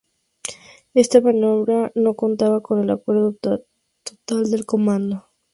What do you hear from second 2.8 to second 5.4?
acuerdo total del comando.